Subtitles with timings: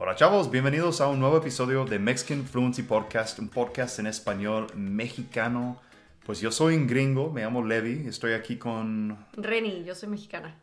[0.00, 4.68] Hola chavos, bienvenidos a un nuevo episodio de Mexican Fluency Podcast, un podcast en español
[4.76, 5.80] mexicano.
[6.24, 9.26] Pues yo soy un gringo, me llamo Levi, estoy aquí con...
[9.32, 10.54] Reni, yo soy mexicana.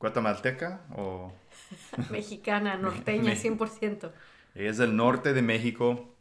[0.00, 1.32] ¿Guatemalteca o...?
[2.10, 4.10] mexicana, norteña, 100%.
[4.56, 6.12] Es del norte de México.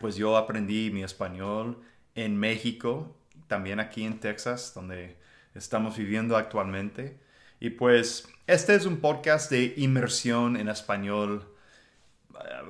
[0.00, 1.78] Pues yo aprendí mi español
[2.14, 3.14] en México,
[3.48, 5.18] también aquí en Texas, donde
[5.54, 7.20] estamos viviendo actualmente.
[7.60, 11.54] Y pues este es un podcast de inmersión en español.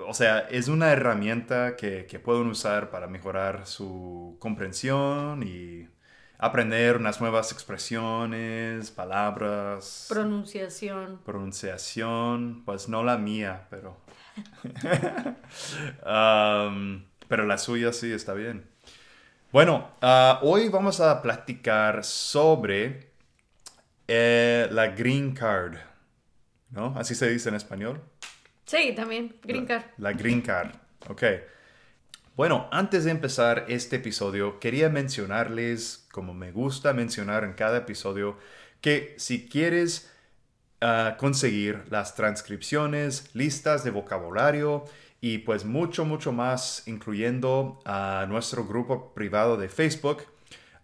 [0.07, 5.89] O sea, es una herramienta que, que pueden usar para mejorar su comprensión y
[6.39, 10.07] aprender unas nuevas expresiones, palabras.
[10.09, 11.21] Pronunciación.
[11.25, 13.97] Pronunciación, pues no la mía, pero...
[16.07, 18.69] Um, pero la suya sí está bien.
[19.51, 23.13] Bueno, uh, hoy vamos a platicar sobre
[24.07, 25.77] eh, la green card,
[26.71, 26.95] ¿no?
[26.97, 28.03] Así se dice en español.
[28.69, 29.85] Sí, también, green card.
[29.97, 30.73] La, green card,
[31.09, 31.23] ok.
[32.37, 38.37] Bueno, antes de empezar este episodio, quería mencionarles, como me gusta mencionar en cada episodio,
[38.83, 40.13] que si quieres
[40.83, 44.85] uh, conseguir las transcripciones, listas de vocabulario
[45.23, 50.25] y pues mucho, mucho más, incluyendo a nuestro grupo privado de Facebook,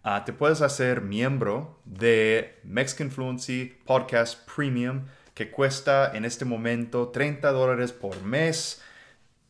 [0.03, 7.09] uh, te puedes hacer miembro de Mexican Fluency Podcast Premium, que cuesta en este momento
[7.09, 8.81] 30 dólares por mes.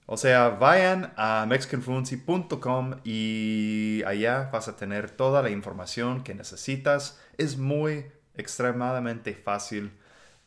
[0.07, 7.21] O sea, vayan a mexicanfluency.com y allá vas a tener toda la información que necesitas.
[7.37, 9.91] Es muy extremadamente fácil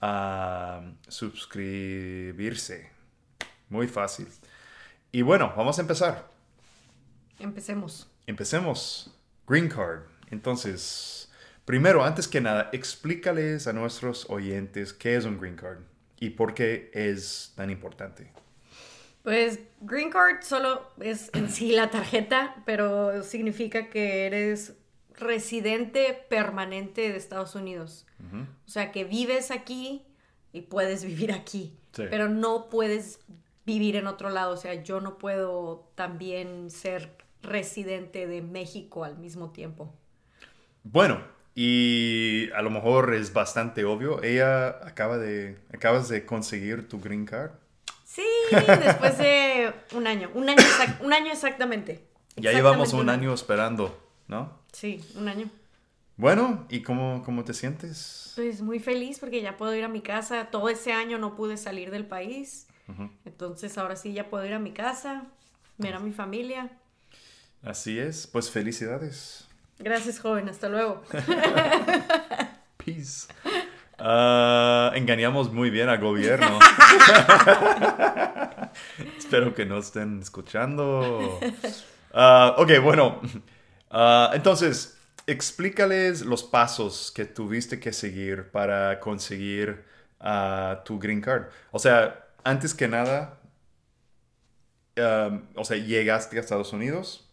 [0.03, 2.91] uh, suscribirse.
[3.69, 4.29] Muy fácil.
[5.13, 6.29] Y bueno, vamos a empezar.
[7.39, 8.11] Empecemos.
[8.27, 9.15] Empecemos.
[9.47, 10.03] Green Card.
[10.31, 11.28] Entonces,
[11.69, 15.81] primero, antes que nada, explícales a nuestros oyentes qué es un Green Card
[16.19, 18.33] y por qué es tan importante.
[19.23, 24.79] Pues Green Card solo es en sí la tarjeta, pero significa que eres
[25.13, 28.07] residente permanente de Estados Unidos.
[28.19, 28.47] Uh -huh.
[28.67, 30.07] O sea, que vives aquí
[30.55, 32.05] y puedes vivir aquí, sí.
[32.09, 33.21] pero no puedes
[33.67, 34.55] vivir en otro lado.
[34.55, 39.95] O sea, yo no puedo también ser residente de México al mismo tiempo.
[40.83, 44.23] Bueno, y a lo mejor es bastante obvio.
[44.23, 47.51] Ella acaba de, acabas de conseguir tu green card.
[48.05, 50.63] Sí, después de un año, un año,
[51.03, 52.07] un año exactamente.
[52.37, 54.57] Ya llevamos un año esperando, ¿no?
[54.73, 55.51] Sí, un año.
[56.17, 58.35] Bueno, ¿y cómo, cómo te sientes?
[58.37, 60.53] Pues muy feliz porque ya puedo ir a mi casa.
[60.53, 62.69] Todo ese año no pude salir del país.
[62.87, 63.11] Uh -huh.
[63.25, 65.27] Entonces ahora sí ya puedo ir a mi casa,
[65.77, 66.71] ver a mi familia.
[67.65, 69.48] Así es, pues felicidades.
[69.79, 70.49] Gracias, joven.
[70.49, 71.03] Hasta luego.
[72.85, 73.29] Peace.
[73.99, 76.59] Uh, engañamos muy bien al gobierno.
[79.17, 81.39] Espero que no estén escuchando.
[82.15, 83.21] Uh, ok, bueno.
[83.91, 84.97] Uh, entonces,
[85.27, 89.85] explícales los pasos que tuviste que seguir para conseguir
[90.85, 91.45] tu green card.
[91.71, 93.39] O sea, antes que nada,
[94.97, 97.29] um, o sea, llegaste a Estados Unidos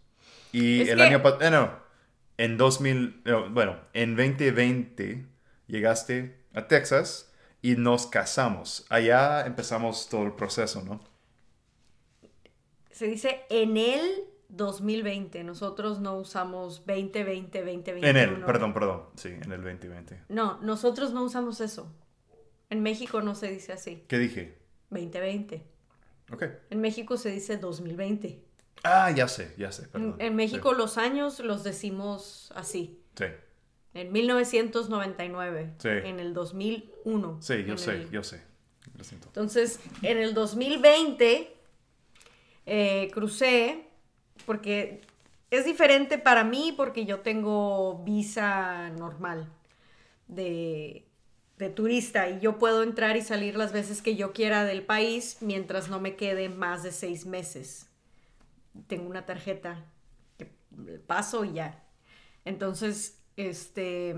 [0.51, 1.84] y Es el que- año pasado, eh, no,
[2.37, 5.25] en 2000, no, bueno, en 2020
[5.67, 7.31] llegaste a Texas
[7.61, 8.85] y nos casamos.
[8.89, 11.01] Allá empezamos todo el proceso, ¿no?
[12.91, 14.01] Se dice en el
[14.49, 15.43] 2020.
[15.43, 18.07] Nosotros no usamos 2020, 2021.
[18.07, 20.23] En el, perdón, perdón, sí, en el 2020.
[20.29, 21.91] No, nosotros no usamos eso.
[22.69, 24.03] En México no se dice así.
[24.07, 24.57] ¿Qué dije?
[24.89, 25.63] 2020.
[26.31, 26.43] Ok.
[26.69, 28.43] En México se dice 2020.
[28.83, 30.15] Ah, ya sé, ya sé, perdón.
[30.19, 32.99] En, en México los años los decimos así.
[33.17, 33.25] Sí,
[33.93, 35.73] En 1999.
[35.79, 35.89] Sí.
[35.89, 37.37] En el 2001.
[37.41, 38.41] sí, yo sé, el- yo sé.
[38.97, 39.27] Lo siento.
[39.27, 41.51] Entonces, en el 2020
[42.65, 43.87] eh, crucé
[44.45, 45.01] porque
[45.51, 49.49] es diferente para mí porque yo tengo visa normal
[50.27, 51.05] de,
[51.57, 55.37] de turista y yo puedo entrar y salir las veces que yo quiera del país
[55.41, 57.87] mientras no me quede más de seis meses.
[58.87, 59.85] Tengo una tarjeta
[60.37, 60.45] que
[61.07, 61.83] paso y ya.
[62.43, 64.15] Entonces, este,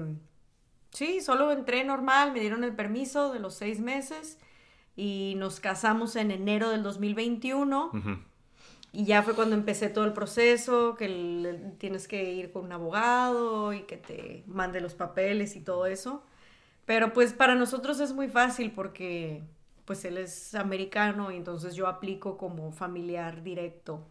[0.92, 4.40] sí, solo entré normal, me dieron el permiso de los seis meses
[4.96, 8.18] y nos casamos en enero del 2021 Ujú.
[8.92, 12.72] y ya fue cuando empecé todo el proceso, que el- tienes que ir con un
[12.72, 16.24] abogado y que te mande los papeles y todo eso.
[16.86, 19.44] Pero pues para nosotros es muy fácil porque
[19.86, 24.10] pues él es americano y entonces yo aplico como familiar directo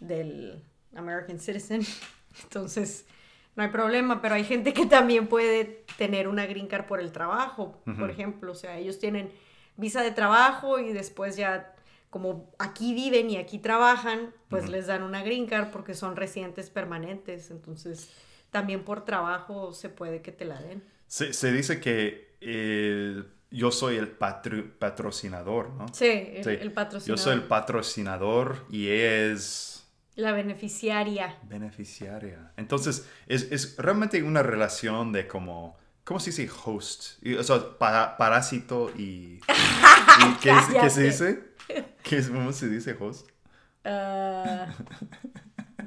[0.00, 0.62] del
[0.94, 1.82] American Citizen.
[2.42, 3.06] Entonces
[3.54, 7.12] no hay problema, pero hay gente que también puede tener una green card por el
[7.12, 8.52] trabajo, por ejemplo.
[8.52, 9.32] O sea, ellos tienen
[9.76, 11.74] visa de trabajo y después ya
[12.10, 16.70] como aquí viven y aquí trabajan, pues les dan una green card porque son residentes
[16.70, 17.50] permanentes.
[17.50, 18.10] Entonces,
[18.50, 20.82] también por trabajo se puede que te la den.
[21.06, 25.86] Se, se dice que eh, yo soy el patro- patrocinador, ¿no?
[25.92, 26.50] Sí, el, Sí.
[26.60, 27.16] el patrocinador.
[27.18, 31.38] Yo soy el patrocinador y es La beneficiaria.
[31.44, 32.52] beneficiaria.
[32.56, 37.22] Entonces, es, es realmente una relación de como, ¿cómo se dice host?
[37.22, 39.38] Y, O sea, para- parásito y...
[39.38, 39.40] y
[40.42, 41.44] ¿qué, es- qué se dice?
[42.02, 43.28] ¿Qué es, ¿Cómo se dice host?
[43.84, 44.66] Ah,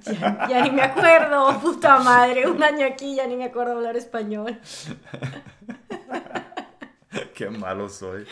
[0.05, 2.47] ya, ya ni me acuerdo, puta madre.
[2.49, 4.57] Un año aquí ya ni me acuerdo hablar español.
[7.39, 8.25] Qué malo soy.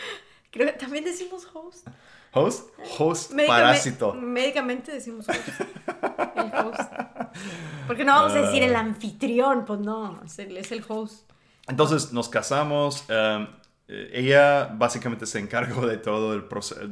[0.50, 1.88] Creo que también decimos host.
[2.32, 2.68] ¿Host?
[2.98, 4.12] Host parásito.
[4.12, 5.48] Médicamente decimos host.
[6.36, 6.92] El host.
[7.86, 11.30] Porque no vamos a decir el anfitrión, pues no, es el, es el host.
[11.68, 13.06] Entonces nos casamos.
[13.08, 13.46] um,
[13.88, 16.82] ella básicamente se encargó de todo el proceso,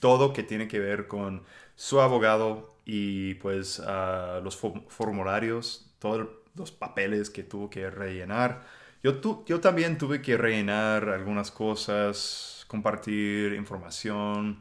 [0.00, 1.42] todo que tiene que ver con
[1.74, 8.66] su abogado y pues ah, los fo- formularios, todos los papeles que tuvo que rellenar.
[9.04, 14.60] Yo, tu- yo también tuve que rellenar algunas cosas, compartir información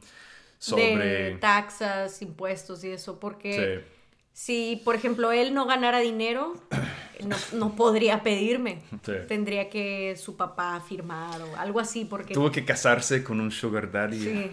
[0.60, 0.98] sobre...
[0.98, 3.96] De taxas, impuestos y eso, porque Sí.
[4.34, 6.56] si, por ejemplo, él no ganara dinero,
[7.26, 8.82] no, no podría pedirme.
[9.06, 9.14] Sí.
[9.30, 12.34] Tendría que su papá firmar o algo así, porque...
[12.34, 14.20] Tuvo que casarse con un sugar daddy.
[14.20, 14.52] Sí.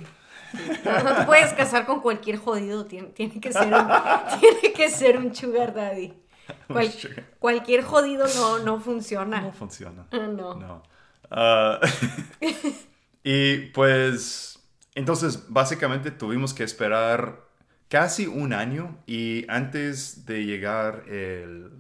[0.53, 0.69] sí.
[0.85, 3.87] No, no te puedes casar con cualquier jodido, tiene, tiene que, ser un,
[4.41, 6.13] tiene que ser un sugar daddy.
[6.69, 6.93] Cual-
[7.39, 9.41] cualquier jodido no, no funciona.
[9.41, 10.07] No funciona.
[10.13, 10.55] Ah, no.
[10.55, 10.83] No.
[11.31, 11.81] Ah,
[13.25, 14.59] y pues,
[14.95, 17.41] entonces básicamente tuvimos que esperar
[17.89, 21.71] casi un año y antes de llegar el,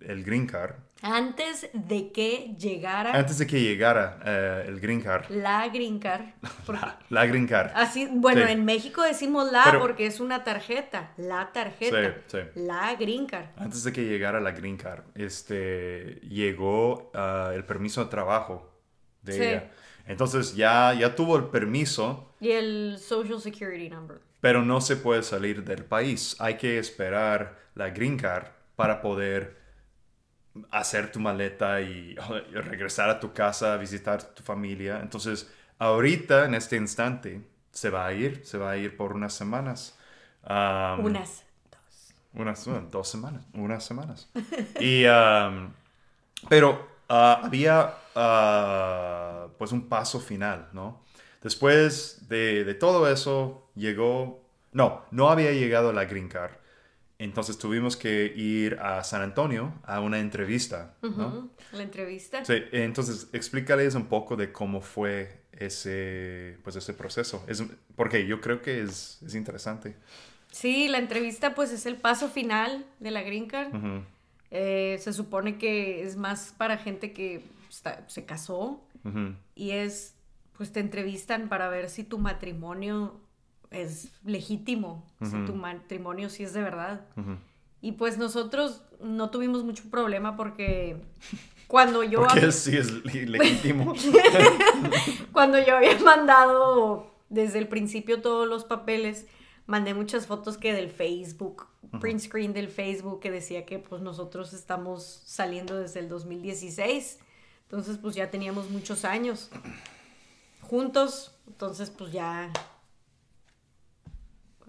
[0.00, 5.30] el green card, Antes de que llegara antes de que llegara eh, el green card,
[5.30, 6.24] la green card,
[6.66, 7.70] porque la, la green card.
[7.74, 8.52] así, bueno, Sí.
[8.52, 12.60] en México decimos la Pero- porque es una tarjeta, la tarjeta, Sí, sí.
[12.60, 13.46] la green card.
[13.56, 18.70] Antes de que llegara la green card, este, llegó ah, el permiso de trabajo
[19.22, 19.42] de Sí.
[19.42, 19.70] ella.
[20.06, 24.18] Entonces ya, ya tuvo el permiso, Y el Social Security Number.
[24.40, 26.36] pero no se puede salir del país.
[26.40, 28.46] Hay que esperar la green card
[28.76, 29.59] para poder
[30.70, 35.00] hacer tu maleta y regresar a tu casa, visitar tu familia.
[35.00, 37.42] Entonces, ahorita, en este instante,
[37.72, 39.96] se va a ir, se va a ir por unas semanas.
[40.44, 42.14] Unas dos.
[42.34, 44.28] unas bueno, dos semanas, unas semanas.
[44.80, 45.04] Y,
[46.48, 51.04] pero ah, había ah, pues un paso final, ¿no?
[51.42, 54.42] Después de, de todo eso, llegó,
[54.72, 56.52] no, no había llegado la Green Card.
[57.22, 60.94] Entonces tuvimos que ir a San Antonio a una entrevista,
[61.72, 62.42] La entrevista.
[62.46, 67.44] Sí, entonces explícales un poco de cómo fue ese, pues ese proceso.
[67.46, 67.62] Es,
[67.94, 69.96] porque yo creo que es, es interesante.
[70.50, 73.68] Sí, la entrevista pues es el paso final de la green card.
[74.50, 78.82] Eh, se supone que es más para gente que está- se casó
[79.54, 80.14] y es,
[80.56, 83.20] pues te entrevistan para ver si tu matrimonio
[83.70, 87.00] es legítimo, si tu matrimonio sí es de verdad.
[87.80, 90.96] Y pues nosotros no tuvimos mucho problema porque
[91.66, 93.94] cuando yo, Porque sí es le- legítimo.
[95.32, 99.26] cuando yo había mandado desde el principio todos los papeles,
[99.66, 101.66] mandé muchas fotos que del Facebook,
[102.00, 107.18] print screen del Facebook que decía que pues nosotros estamos saliendo desde el 2016.
[107.62, 109.48] Entonces pues ya teníamos muchos años
[110.60, 112.52] juntos, entonces pues ya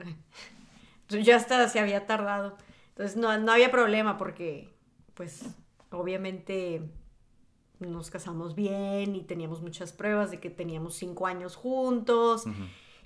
[1.09, 2.57] ya hasta se había tardado.
[2.89, 4.69] Entonces no, no había problema porque
[5.13, 5.43] pues
[5.91, 6.81] obviamente
[7.79, 12.45] nos casamos bien y teníamos muchas pruebas de que teníamos cinco años juntos.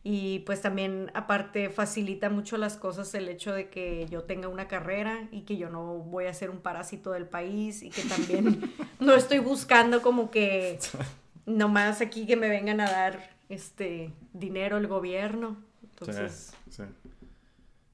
[0.04, 4.68] Y pues también aparte facilita mucho las cosas el hecho de que yo tenga una
[4.68, 8.72] carrera y que yo no voy a ser un parásito del país y que también
[9.00, 10.78] no estoy buscando como que
[11.48, 15.58] nomás aquí que me vengan a dar este dinero el gobierno.
[16.00, 16.84] Entonces, Sí, sí.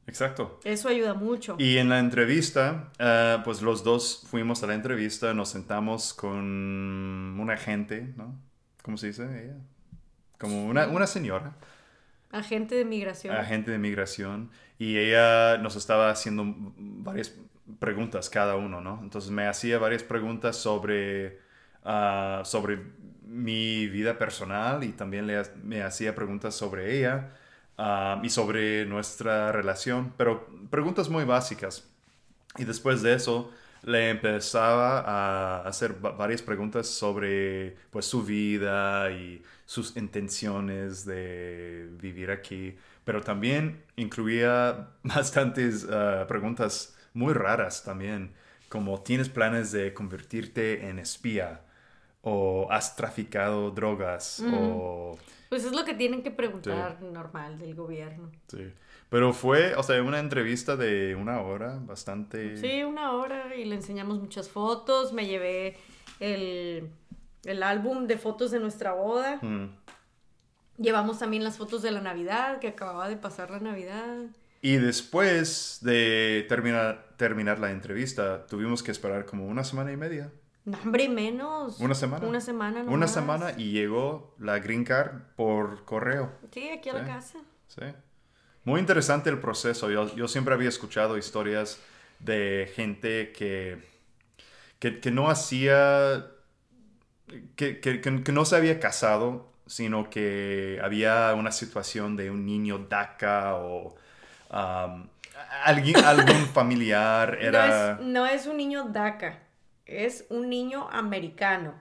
[0.08, 0.60] Exacto.
[0.64, 1.56] eso ayuda mucho.
[1.60, 6.36] Y en la entrevista, eh, pues los dos fuimos a la entrevista, nos sentamos con
[7.40, 8.36] una agente, ¿no?
[8.82, 9.56] ¿Cómo se dice ella?
[10.40, 11.54] Como una, una señora,
[12.32, 13.36] Agente de migración.
[13.36, 16.46] agente de migración, y ella nos estaba haciendo
[16.78, 17.36] varias
[17.80, 19.00] preguntas cada uno, ¿no?
[19.04, 21.40] Entonces me hacía varias preguntas sobre,
[21.84, 22.80] ah, sobre
[23.24, 27.34] mi vida personal y también le, me hacía preguntas sobre ella
[27.78, 31.90] ah, y sobre nuestra relación, pero preguntas muy básicas.
[32.58, 33.52] Y después de eso
[33.84, 41.90] le empezaba a hacer va- varias preguntas sobre pues su vida y sus intenciones de
[42.02, 42.76] vivir aquí.
[43.04, 48.34] pero también incluía bastantes ah, preguntas muy raras también,
[48.70, 51.62] como ¿tienes planes de convertirte en espía?
[52.22, 54.46] ¿O has traficado drogas?
[54.48, 55.18] ¿O
[55.52, 58.32] Pues es lo que tienen que preguntar normal del gobierno.
[58.48, 58.72] Sí.
[59.10, 62.56] Pero fue, o sea, una entrevista de una hora, bastante...
[62.56, 65.12] Sí, una hora y le enseñamos muchas fotos.
[65.12, 65.76] Me llevé
[66.22, 66.90] el,
[67.44, 69.40] el álbum de fotos de nuestra boda.
[69.42, 69.76] Mm.
[70.78, 74.28] Llevamos también las fotos de la Navidad, que acababa de pasar la Navidad.
[74.62, 80.32] Y después de terminar, terminar la entrevista, tuvimos que esperar como una semana y media.
[80.66, 81.80] No, hombre, menos.
[81.80, 82.28] ¿Una semana?
[82.28, 83.14] Una semana, Una nomás.
[83.14, 86.32] semana y llegó la green card por correo.
[86.52, 87.06] Sí, aquí a la Sí.
[87.08, 87.40] casa.
[87.68, 87.82] Sí.
[88.64, 89.90] Muy interesante el proceso.
[89.90, 91.80] Yo, yo siempre había escuchado historias
[92.20, 93.80] de gente que,
[94.78, 96.28] que, que no hacía,
[97.56, 102.46] que, que- que- que no se había casado, sino que había una situación de un
[102.46, 103.96] niño DACA o
[104.52, 105.08] um,
[105.64, 107.38] alguien, algún familiar.
[107.42, 107.96] Era...
[107.96, 109.40] No, es, no es un niño DACA,
[109.92, 111.74] es un niño americano.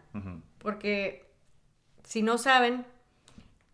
[0.58, 1.30] Porque
[2.04, 2.84] si no saben,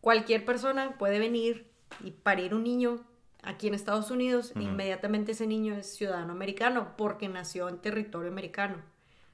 [0.01, 1.71] cualquier persona puede venir
[2.05, 3.05] y parir un niño
[3.43, 8.31] aquí en Estados Unidos, e inmediatamente ese niño es ciudadano americano porque nació en territorio
[8.31, 8.77] americano.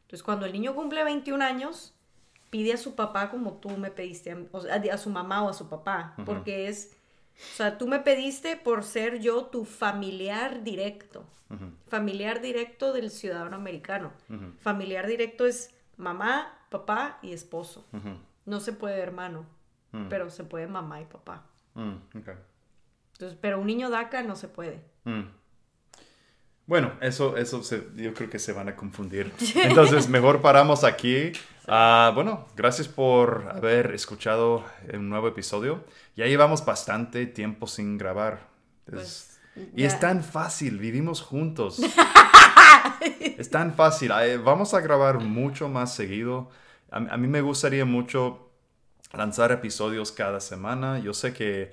[0.03, 1.95] Entonces, cuando el niño cumple 21 años,
[2.51, 5.49] pide a su papá como tú me pediste, a, o sea, a su mamá o
[5.49, 6.95] a su papá, porque es,
[7.53, 11.25] o sea, tú me pediste por ser yo tu familiar directo,
[11.89, 14.13] familiar directo del ciudadano americano.
[14.61, 17.85] Familiar directo es mamá, papá y esposo.
[18.47, 19.47] No se puede hermano,
[19.93, 20.09] Mm.
[20.09, 21.45] pero se puede mamá y papá.
[21.75, 21.97] mm.
[22.15, 24.81] Entonces, pero un niño DACA no se puede.
[26.73, 29.31] Bueno, eso, eso se- yo creo que se van a confundir.
[29.57, 31.33] Entonces, mejor paramos aquí.
[31.69, 34.65] Ah, bueno, gracias por haber escuchado
[34.95, 35.85] un nuevo episodio.
[36.17, 38.49] Ya llevamos bastante tiempo sin grabar.
[38.91, 41.79] Es- Pues, y es tan fácil, vivimos juntos.
[43.39, 44.11] es tan fácil.
[44.13, 46.49] Ay, Vamos a grabar mucho más seguido.
[46.91, 48.49] A, a mí me gustaría mucho
[49.13, 51.01] lanzar episodios cada semana.
[51.01, 51.73] Yo sé que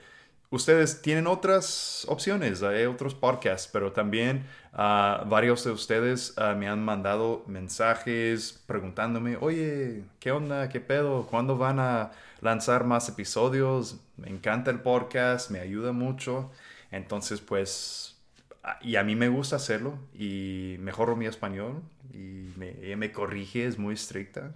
[0.52, 6.68] ustedes tienen otras opciones, hay otros podcasts, pero también ah, varios de ustedes ah, me
[6.68, 10.70] han mandado mensajes preguntándome, oye, ¿qué onda?
[10.70, 11.28] ¿Qué pedo?
[11.28, 14.00] ¿Cuándo van a lanzar más episodios?
[14.18, 16.52] Me encanta el podcast, me ayuda mucho.
[16.92, 18.18] Entonces, pues,
[18.64, 23.12] ah, y a mí me gusta hacerlo y mejoro mi español y me, ella me
[23.12, 24.52] corrige, es muy estricta.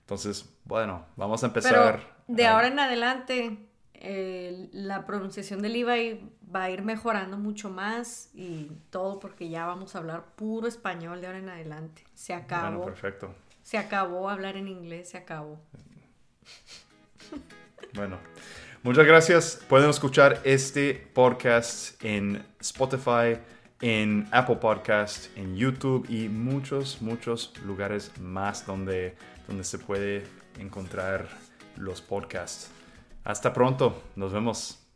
[0.00, 2.00] Entonces, bueno, vamos a empezar.
[2.00, 3.58] Pero de ahora en adelante,
[4.04, 5.94] eh, la pronunciación del IVA
[6.52, 11.20] va a ir mejorando mucho más y todo porque ya vamos a hablar puro español
[11.20, 12.02] de ahora en adelante.
[12.12, 12.78] Se acabó.
[12.78, 13.32] Bueno, perfecto.
[13.62, 15.60] se acabó hablar en inglés, se acabó.
[17.94, 18.16] Bueno,
[18.82, 19.62] muchas gracias.
[19.68, 23.38] Pueden escuchar este podcast en Spotify,
[23.82, 29.14] en Apple Podcast, en YouTube y muchos, muchos lugares más donde,
[29.46, 30.24] donde se puede
[30.58, 31.28] encontrar
[31.76, 32.70] los podcasts.
[33.24, 34.02] Hasta pronto.
[34.16, 34.81] Nos vemos.